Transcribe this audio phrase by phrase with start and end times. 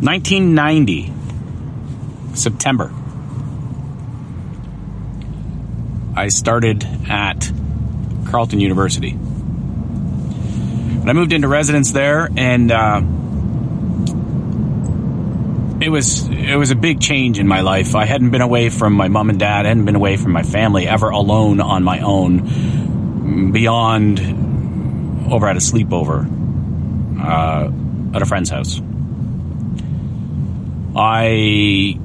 [0.00, 1.12] 1990,
[2.34, 2.90] September.
[6.16, 7.52] I started at
[8.26, 9.10] Carleton University.
[11.00, 13.02] And I moved into residence there, and uh,
[15.84, 17.94] it was it was a big change in my life.
[17.94, 20.88] I hadn't been away from my mom and dad, hadn't been away from my family
[20.88, 24.18] ever alone on my own, beyond
[25.30, 26.26] over at a sleepover
[27.22, 27.70] uh,
[28.16, 28.80] at a friend's house.
[30.96, 31.98] I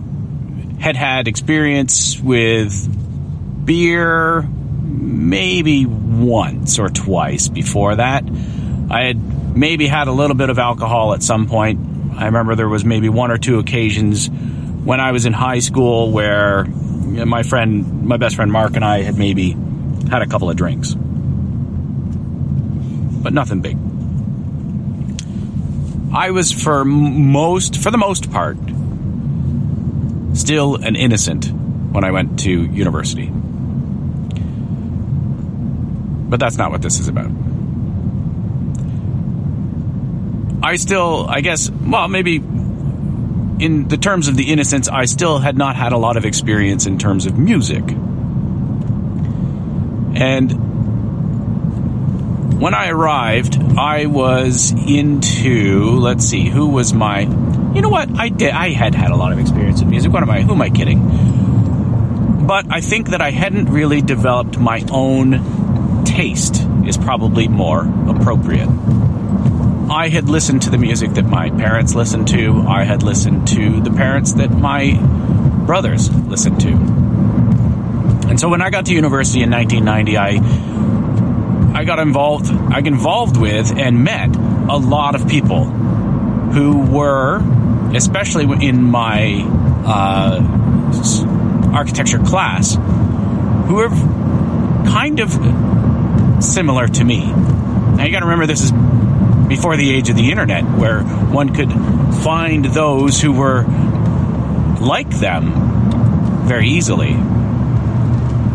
[0.79, 8.23] had had experience with beer maybe once or twice before that.
[8.89, 12.15] I had maybe had a little bit of alcohol at some point.
[12.15, 16.11] I remember there was maybe one or two occasions when I was in high school
[16.11, 19.51] where my friend, my best friend Mark and I had maybe
[20.09, 20.93] had a couple of drinks.
[23.23, 23.77] But nothing big.
[26.13, 28.57] I was for most, for the most part,
[30.35, 33.31] still an innocent when I went to university.
[36.27, 37.31] But that's not what this is about.
[40.63, 45.57] I still, I guess, well, maybe in the terms of the innocence, I still had
[45.57, 47.83] not had a lot of experience in terms of music.
[50.17, 50.51] And
[52.59, 57.25] when I arrived, I was into, let's see, who was my,
[57.75, 58.09] you know what?
[58.17, 60.11] I did, I had had a lot of experience in music.
[60.11, 62.45] What am I, who am I kidding?
[62.47, 68.69] But I think that I hadn't really developed my own taste, is probably more appropriate.
[69.89, 72.63] I had listened to the music that my parents listened to.
[72.67, 74.97] I had listened to the parents that my
[75.65, 76.69] brothers listened to.
[78.29, 82.87] And so when I got to university in 1990, I I got involved I got
[82.87, 87.39] involved with and met a lot of people who were
[87.93, 89.43] especially in my
[89.85, 92.75] uh, architecture class
[93.67, 95.31] who were kind of
[96.43, 97.25] similar to me.
[97.25, 98.71] Now you got to remember this is
[99.47, 101.71] before the age of the internet, where one could
[102.23, 103.63] find those who were
[104.81, 107.11] like them very easily.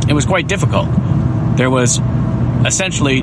[0.08, 0.88] It was quite difficult.
[1.56, 2.00] There was
[2.66, 3.22] essentially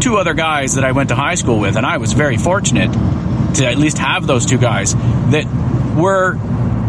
[0.00, 2.90] two other guys that I went to high school with, and I was very fortunate
[3.54, 5.46] to at least have those two guys that
[5.96, 6.36] were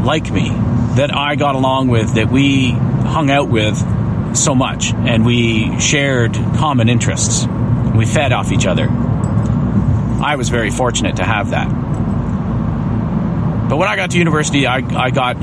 [0.04, 0.50] like me,
[0.96, 3.78] that I got along with, that we hung out with
[4.36, 7.46] so much, and we shared common interests.
[7.96, 8.88] We fed off each other.
[8.90, 11.68] I was very fortunate to have that.
[13.70, 15.38] But when I got to university, I, I got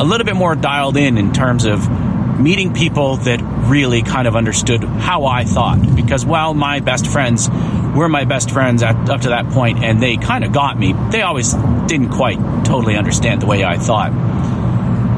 [0.00, 1.88] a little bit more dialed in in terms of
[2.40, 5.96] meeting people that really kind of understood how I thought.
[5.96, 7.48] Because while my best friends
[7.96, 10.94] were my best friends at, up to that point, and they kind of got me,
[11.10, 11.54] they always
[11.86, 14.10] didn't quite totally understand the way I thought.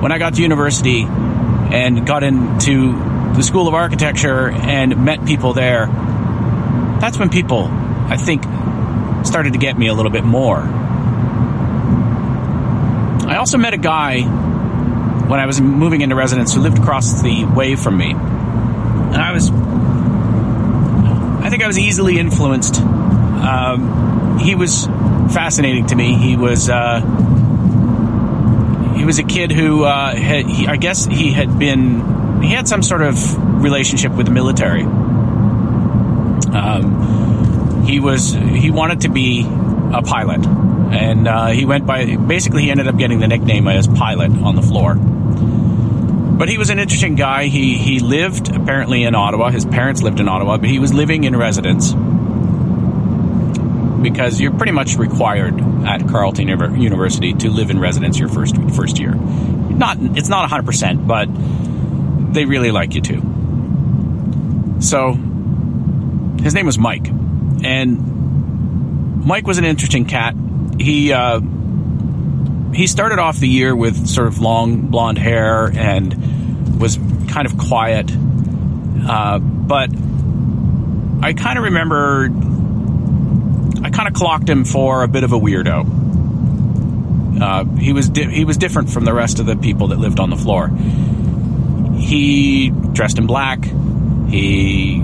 [0.03, 2.93] When I got to university and got into
[3.35, 5.87] the School of Architecture and met people there,
[7.01, 8.45] that's when people, I think,
[9.27, 10.59] started to get me a little bit more.
[13.29, 17.45] I also met a guy when I was moving into residence who lived across the
[17.45, 18.13] way from me.
[18.13, 19.51] And I was,
[21.49, 22.79] I think I was easily influenced.
[22.79, 26.13] Um, he was fascinating to me.
[26.13, 27.01] He was, uh,
[28.95, 32.69] he was a kid who, uh, had, he, I guess he had been, he had
[32.69, 34.83] some sort of relationship with the military.
[36.53, 40.45] Um, he was, he wanted to be a pilot.
[40.45, 44.55] And uh, he went by, basically, he ended up getting the nickname as Pilot on
[44.55, 44.97] the floor.
[46.39, 47.47] But he was an interesting guy.
[47.47, 49.51] He he lived apparently in Ottawa.
[49.51, 51.93] His parents lived in Ottawa, but he was living in residence
[54.03, 59.01] because you're pretty much required at Carleton University to live in residence your first first
[59.01, 59.15] year.
[59.15, 61.27] Not it's not 100%, but
[62.33, 63.21] they really like you to.
[64.81, 65.15] So
[66.43, 70.35] his name was Mike, and Mike was an interesting cat.
[70.79, 71.41] He uh,
[72.75, 76.99] he started off the year with sort of long blonde hair and was
[77.29, 78.11] kind of quiet.
[78.11, 79.91] Uh, but
[81.23, 82.27] I kind of remember,
[83.85, 85.97] I kind of clocked him for a bit of a weirdo.
[87.41, 90.21] Uh, he was di- he was different from the rest of the people that lived
[90.21, 90.69] on the floor.
[91.99, 93.65] He dressed in black.
[94.29, 94.99] He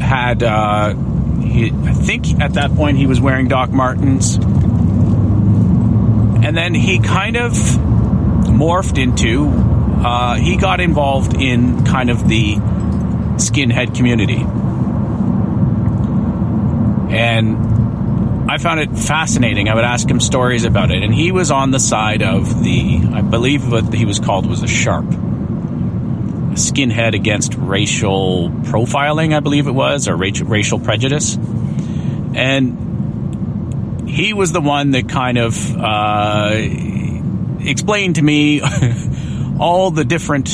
[0.00, 0.94] had, uh,
[1.40, 4.38] he, I think at that point he was wearing Doc Martens,
[6.50, 9.46] and then he kind of morphed into
[10.04, 12.56] uh, he got involved in kind of the
[13.36, 14.44] skinhead community.
[17.16, 19.68] And I found it fascinating.
[19.68, 23.00] I would ask him stories about it, and he was on the side of the,
[23.12, 29.38] I believe what he was called was a sharp, a skinhead against racial profiling, I
[29.38, 32.89] believe it was, or racial prejudice, and
[34.10, 36.50] he was the one that kind of uh,
[37.60, 38.60] explained to me
[39.58, 40.48] all the different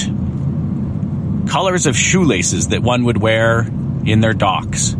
[1.49, 3.61] colors of shoelaces that one would wear
[4.05, 4.93] in their docks.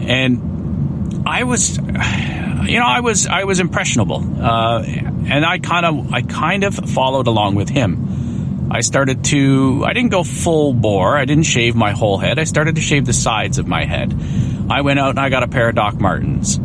[0.00, 4.22] And I was, you know, I was, I was impressionable.
[4.42, 8.68] Uh, and I kind of, I kind of followed along with him.
[8.70, 11.16] I started to, I didn't go full bore.
[11.16, 12.38] I didn't shave my whole head.
[12.38, 14.14] I started to shave the sides of my head.
[14.70, 16.58] I went out and I got a pair of Doc Martens.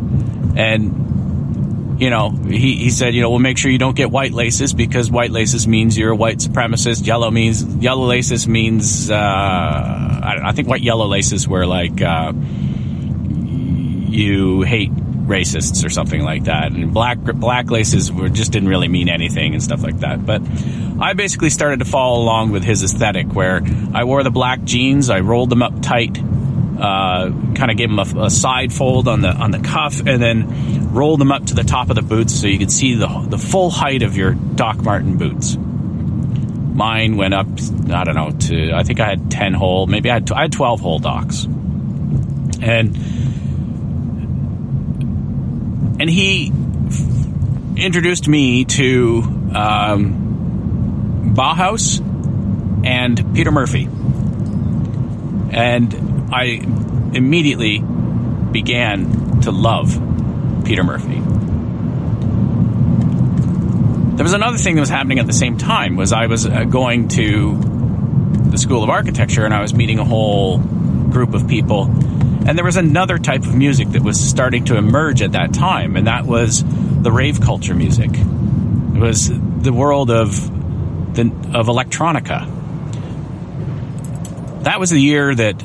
[0.56, 1.10] And
[2.00, 4.72] you know, he, he said, you know, we'll make sure you don't get white laces
[4.72, 7.06] because white laces means you're a white supremacist.
[7.06, 12.32] Yellow means, yellow laces means, uh, I, I think white yellow laces were like, uh,
[14.08, 16.72] you hate racists or something like that.
[16.72, 20.24] And black, black laces were, just didn't really mean anything and stuff like that.
[20.24, 20.40] But
[20.98, 23.60] I basically started to follow along with his aesthetic where
[23.92, 26.18] I wore the black jeans, I rolled them up tight,
[26.80, 30.20] uh, kind of gave them a, a, side fold on the on the cuff, and
[30.20, 33.06] then rolled them up to the top of the boots so you could see the
[33.28, 35.56] the full height of your Doc Marten boots.
[35.56, 37.48] Mine went up,
[37.90, 40.52] I don't know, to I think I had ten hole, maybe I had I had
[40.52, 42.96] twelve hole Docs, and
[46.00, 46.50] and he
[47.76, 49.22] introduced me to
[49.54, 52.00] um, Bauhaus
[52.86, 53.86] and Peter Murphy,
[55.52, 56.62] and I
[57.12, 57.80] immediately
[58.52, 60.00] began to love
[60.64, 61.20] Peter Murphy.
[64.16, 66.64] There was another thing that was happening at the same time was I was uh,
[66.64, 67.56] going to
[68.50, 72.64] the School of Architecture and I was meeting a whole group of people and there
[72.64, 76.26] was another type of music that was starting to emerge at that time and that
[76.26, 76.64] was
[77.02, 78.10] the rave culture music.
[78.12, 80.34] It was the world of
[81.14, 81.22] the,
[81.54, 82.46] of electronica.
[84.64, 85.62] That was the year that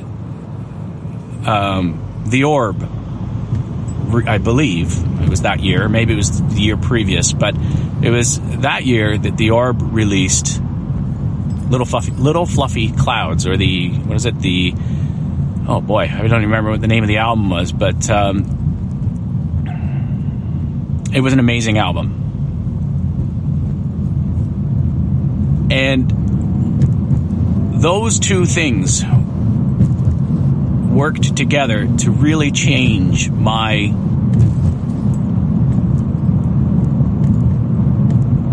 [1.45, 2.81] um, The Orb,
[4.27, 7.56] I believe it was that year, maybe it was the year previous, but
[8.01, 10.62] it was that year that The Orb released
[11.69, 14.74] Little Fluffy, Little Fluffy Clouds, or the, what is it, the,
[15.68, 18.45] oh boy, I don't even remember what the name of the album was, but um,
[21.13, 22.21] it was an amazing album.
[25.71, 26.12] And
[27.81, 29.03] those two things
[30.95, 33.88] worked together to really change my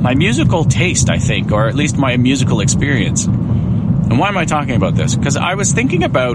[0.03, 3.27] my musical taste, I think, or at least my musical experience.
[3.27, 5.15] And why am I talking about this?
[5.15, 6.35] Because I was thinking about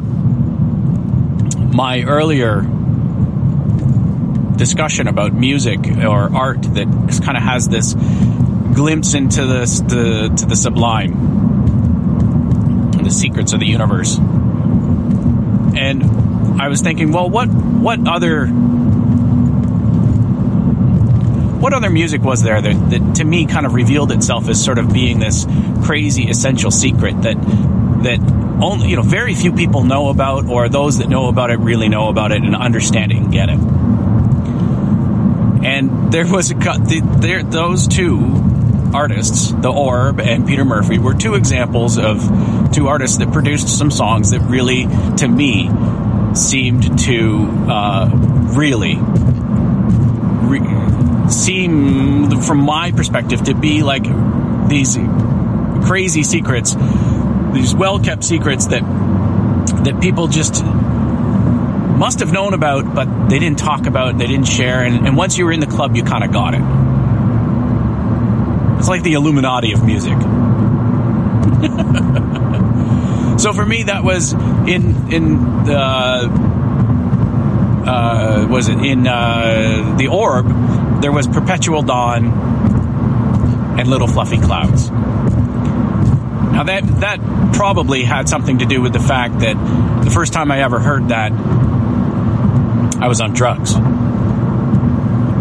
[1.74, 2.62] my earlier
[4.56, 6.88] discussion about music or art that
[7.24, 7.94] kind of has this
[8.74, 11.36] glimpse into this the to the sublime
[13.04, 14.18] the secrets of the universe
[15.78, 18.48] and I was thinking, well, what what other
[21.58, 24.78] what other music was there that, that to me kind of revealed itself as sort
[24.78, 25.46] of being this
[25.84, 27.36] crazy essential secret that
[28.04, 28.20] that
[28.62, 31.90] only you know very few people know about, or those that know about it really
[31.90, 33.60] know about it and understand it and get it.
[35.66, 36.82] And there was a cut.
[36.86, 38.20] There, those two
[38.94, 42.22] artists, The Orb and Peter Murphy, were two examples of
[42.78, 44.84] two artists that produced some songs that really,
[45.18, 45.68] to me,
[46.36, 48.08] seemed to uh,
[48.56, 48.98] really
[50.46, 54.04] re- seem, from my perspective, to be like
[54.70, 54.96] these
[55.88, 56.76] crazy secrets,
[57.52, 58.84] these well kept secrets that
[59.84, 64.84] that people just must have known about, but they didn't talk about, they didn't share,
[64.84, 66.62] and, and once you were in the club, you kind of got it.
[68.78, 70.18] It's like the Illuminati of music.
[73.40, 75.78] so for me, that was in in the
[77.88, 81.02] uh, was it in uh, the orb?
[81.02, 82.26] There was perpetual dawn
[83.80, 84.90] and little fluffy clouds.
[86.52, 87.20] Now that that
[87.54, 89.56] probably had something to do with the fact that
[90.04, 91.32] the first time I ever heard that,
[93.02, 93.76] I was on drugs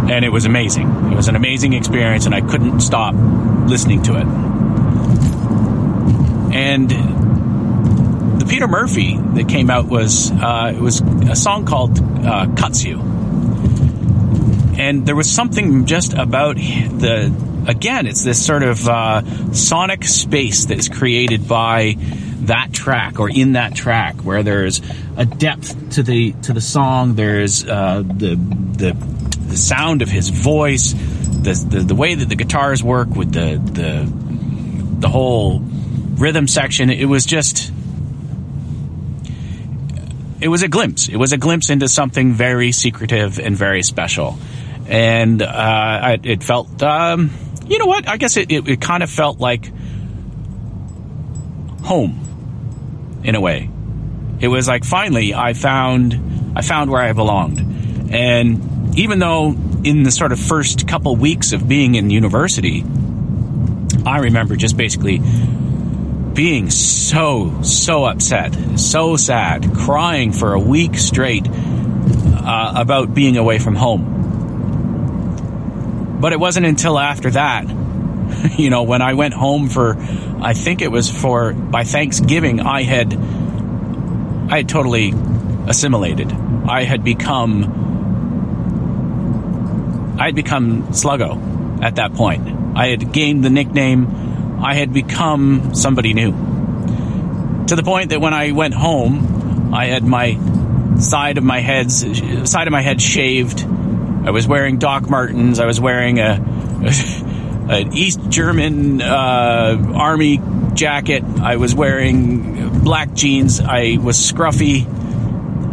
[0.09, 1.13] and it was amazing.
[1.13, 3.15] It was an amazing experience, and I couldn't stop
[3.69, 4.56] listening to it.
[6.57, 6.91] And
[8.41, 12.83] the Peter Murphy that came out was uh, it was a song called uh, "Cuts
[12.83, 12.99] You,"
[14.79, 17.31] and there was something just about the
[17.69, 21.97] again, it's this sort of uh, sonic space that is created by
[22.47, 24.81] that track or in that track where there's
[25.19, 27.17] a depth to the to the song.
[27.17, 28.93] There's uh, the the
[29.49, 33.61] the sound of his voice the, the the way that the guitars work with the
[33.73, 34.11] the
[35.01, 35.63] the whole
[36.17, 37.71] rhythm section it was just
[40.41, 44.39] it was a glimpse it was a glimpse into something very secretive and very special
[44.89, 47.31] and uh, it felt um,
[47.67, 49.71] you know what i guess it, it, it kind of felt like
[51.87, 52.27] home
[53.23, 53.71] in a way.
[54.41, 57.61] It was like finally I found I found where I belonged.
[58.13, 59.55] And even though
[59.85, 62.85] in the sort of first couple weeks of being in university,
[64.05, 65.21] I remember just basically
[66.37, 73.59] being so so upset, so sad, crying for a week straight uh, about being away
[73.59, 74.13] from home.
[76.21, 77.65] But it wasn't until after that,
[78.59, 79.97] you know, when I went home for
[80.41, 83.15] I think it was for by Thanksgiving I had
[84.49, 85.15] I had totally
[85.67, 86.31] assimilated.
[86.33, 87.65] I had become
[90.19, 92.77] I had become Sluggo at that point.
[92.77, 94.07] I had gained the nickname.
[94.61, 96.33] I had become somebody new.
[97.67, 100.39] To the point that when I went home, I had my
[100.99, 103.65] side of my head side of my head shaved.
[103.65, 105.61] I was wearing Doc Martens.
[105.61, 106.35] I was wearing a
[107.69, 110.41] an East German uh, army
[110.75, 111.25] jacket.
[111.25, 113.61] I was wearing black jeans.
[113.61, 114.87] I was scruffy.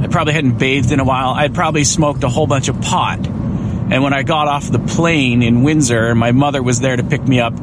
[0.03, 1.29] I probably hadn't bathed in a while.
[1.29, 3.25] I'd probably smoked a whole bunch of pot.
[3.25, 7.23] And when I got off the plane in Windsor, my mother was there to pick
[7.23, 7.53] me up.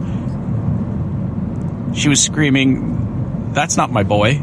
[1.94, 4.40] She was screaming, "That's not my boy.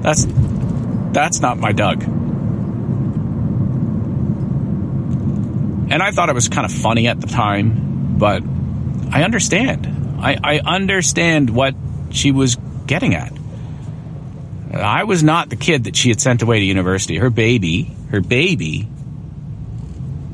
[0.00, 0.26] That's
[1.12, 2.02] that's not my Doug."
[5.90, 8.42] And I thought it was kind of funny at the time, but
[9.12, 9.86] I understand.
[10.20, 11.74] I, I understand what
[12.10, 13.32] she was getting at.
[14.72, 17.16] I was not the kid that she had sent away to university.
[17.16, 18.88] Her baby, her baby,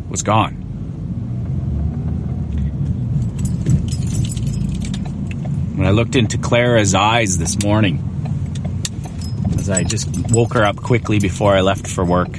[0.08, 0.59] was gone.
[5.80, 8.04] When I looked into Clara's eyes this morning,
[9.56, 12.38] as I just woke her up quickly before I left for work,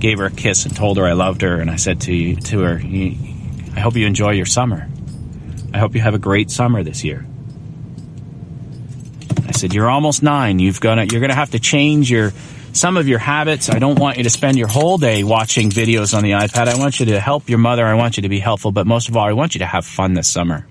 [0.00, 2.60] gave her a kiss and told her I loved her, and I said to to
[2.60, 2.80] her,
[3.76, 4.88] "I hope you enjoy your summer."
[5.74, 7.26] I hope you have a great summer this year.
[9.46, 10.58] I said, You're almost nine.
[10.58, 12.32] You've gonna, you're to have to change your,
[12.72, 13.68] some of your habits.
[13.68, 16.68] I don't want you to spend your whole day watching videos on the iPad.
[16.68, 17.84] I want you to help your mother.
[17.84, 18.72] I want you to be helpful.
[18.72, 20.66] But most of all, I want you to have fun this summer.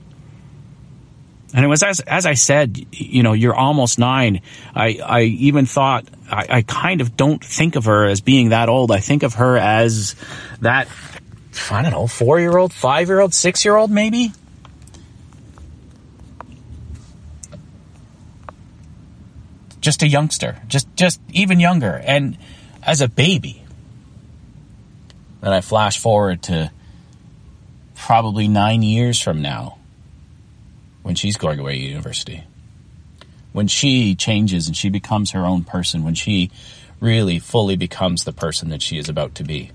[1.53, 4.41] And it was as, as I said, you know, you're almost nine.
[4.73, 8.69] I, I even thought, I, I kind of don't think of her as being that
[8.69, 8.91] old.
[8.91, 10.15] I think of her as
[10.61, 10.87] that,
[11.69, 14.31] I don't know, four year old, five year old, six year old, maybe.
[19.81, 22.37] just a youngster, just just even younger, and
[22.83, 23.63] as a baby.
[25.41, 26.71] Then I flash forward to
[27.95, 29.79] probably nine years from now,
[31.03, 32.43] when she's going away to university,
[33.51, 36.51] when she changes and she becomes her own person, when she
[36.99, 39.71] really fully becomes the person that she is about to be.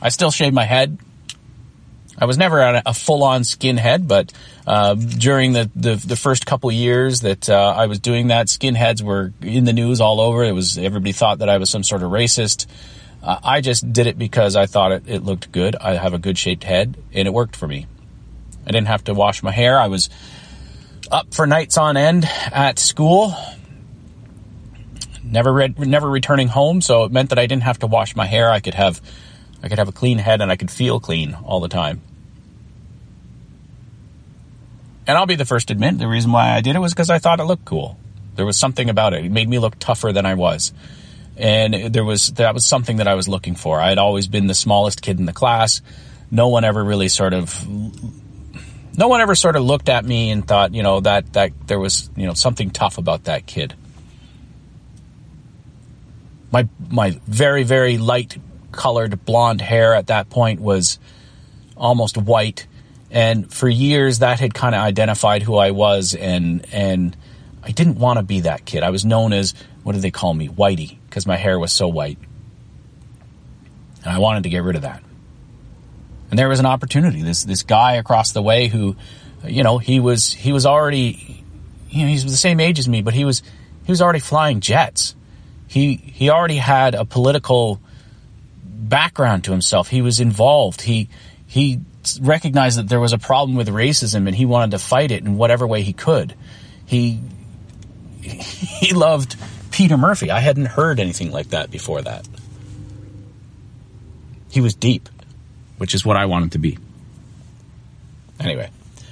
[0.00, 0.98] I still shave my head
[2.20, 4.32] I was never a, a full-on skinhead, but
[4.66, 9.02] uh, during the, the, the first couple years that uh, I was doing that, skinheads
[9.02, 10.42] were in the news all over.
[10.42, 12.66] It was everybody thought that I was some sort of racist.
[13.22, 15.76] Uh, I just did it because I thought it, it looked good.
[15.76, 17.86] I have a good shaped head, and it worked for me.
[18.68, 19.78] I didn't have to wash my hair.
[19.78, 20.10] I was
[21.10, 23.34] up for nights on end at school.
[25.24, 28.26] Never read, never returning home, so it meant that I didn't have to wash my
[28.26, 28.50] hair.
[28.50, 29.00] I could have
[29.62, 32.02] I could have a clean head and I could feel clean all the time.
[35.06, 37.08] And I'll be the first to admit the reason why I did it was because
[37.08, 37.98] I thought it looked cool.
[38.36, 39.24] There was something about it.
[39.24, 40.72] It made me look tougher than I was.
[41.38, 43.80] And there was, that was something that I was looking for.
[43.80, 45.80] I had always been the smallest kid in the class.
[46.30, 47.66] No one ever really sort of,
[48.98, 51.78] no one ever sort of looked at me and thought, you know, that, that there
[51.78, 53.74] was, you know, something tough about that kid.
[56.52, 58.36] My, my very, very light
[58.72, 60.98] colored blonde hair at that point was
[61.76, 62.66] almost white
[63.10, 67.16] and for years, that had kind of identified who I was, and and
[67.62, 68.82] I didn't want to be that kid.
[68.82, 71.88] I was known as what did they call me, Whitey, because my hair was so
[71.88, 72.18] white,
[74.04, 75.02] and I wanted to get rid of that.
[76.30, 77.22] And there was an opportunity.
[77.22, 78.96] This this guy across the way who,
[79.44, 81.44] you know, he was he was already,
[81.90, 83.42] you know, he's the same age as me, but he was
[83.84, 85.14] he was already flying jets.
[85.66, 87.80] He he already had a political
[88.64, 89.88] background to himself.
[89.88, 90.82] He was involved.
[90.82, 91.08] He
[91.46, 91.80] he
[92.20, 95.36] recognized that there was a problem with racism and he wanted to fight it in
[95.36, 96.34] whatever way he could.
[96.86, 97.20] he
[98.20, 99.36] he loved
[99.70, 100.30] Peter Murphy.
[100.30, 102.26] I hadn't heard anything like that before that.
[104.50, 105.08] He was deep,
[105.78, 106.78] which is what I wanted to be.
[108.38, 108.70] Anyway,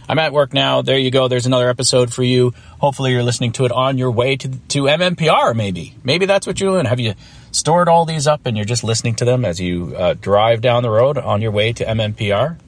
[0.08, 0.82] I'm at work now.
[0.82, 1.26] There you go.
[1.28, 2.52] There's another episode for you.
[2.80, 5.96] Hopefully, you're listening to it on your way to, to MMPR, maybe.
[6.04, 6.86] Maybe that's what you're doing.
[6.86, 7.14] Have you
[7.50, 10.82] stored all these up and you're just listening to them as you uh, drive down
[10.82, 12.58] the road on your way to MMPR?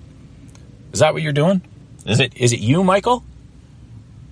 [0.92, 1.62] Is that what you're doing?
[2.06, 3.22] Is it is it you, Michael?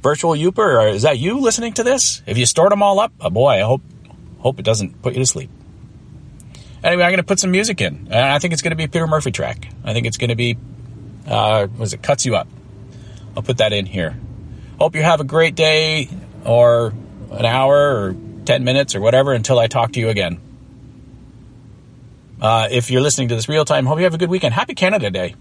[0.02, 2.22] Virtual Youper, or is that you listening to this?
[2.26, 3.82] If you stored them all up, oh boy, I hope
[4.38, 5.50] hope it doesn't put you to sleep.
[6.84, 8.84] Anyway, I'm going to put some music in, and I think it's going to be
[8.84, 9.68] a Peter Murphy track.
[9.84, 10.56] I think it's going to be,
[11.26, 12.48] uh, was it cuts you up?
[13.36, 14.16] I'll put that in here.
[14.78, 16.08] Hope you have a great day,
[16.44, 16.94] or
[17.30, 20.40] an hour, or ten minutes, or whatever until I talk to you again.
[22.40, 24.54] Uh, if you're listening to this real time, hope you have a good weekend.
[24.54, 25.34] Happy Canada Day.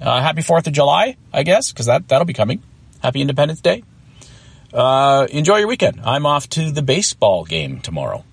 [0.00, 2.62] Uh, happy 4th of July, I guess, because that, that'll be coming.
[3.02, 3.84] Happy Independence Day.
[4.72, 6.00] Uh, enjoy your weekend.
[6.02, 8.24] I'm off to the baseball game tomorrow.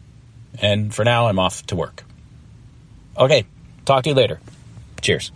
[0.61, 2.03] And for now, I'm off to work.
[3.17, 3.45] Okay,
[3.85, 4.39] talk to you later.
[5.01, 5.31] Cheers.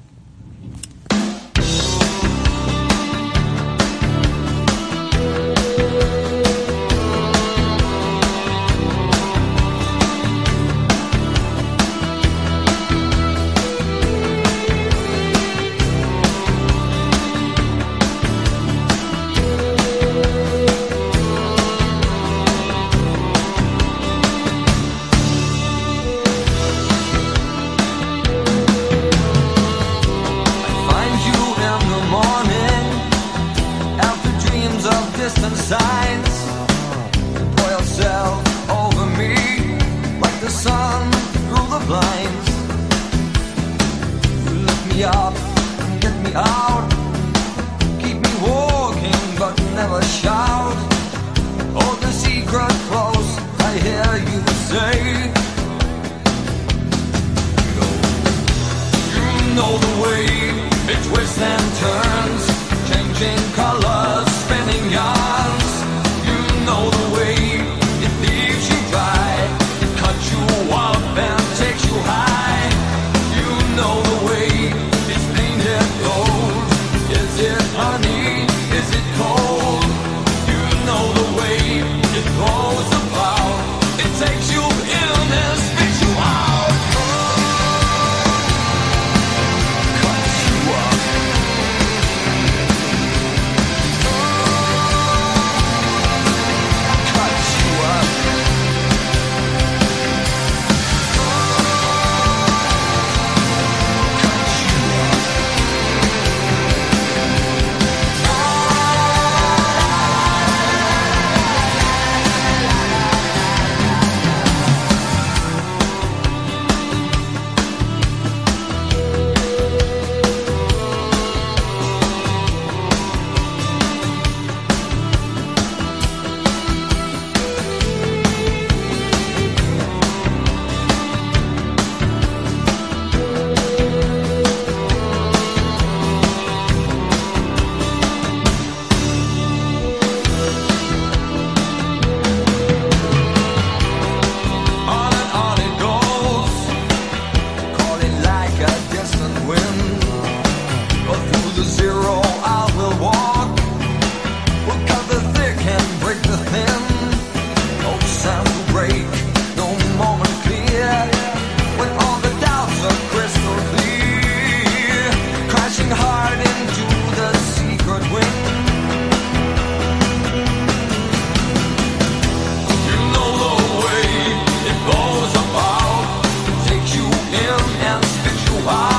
[178.64, 178.91] Why?